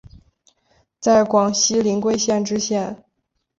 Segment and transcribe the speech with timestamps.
[1.03, 3.03] 任广西临桂县知县。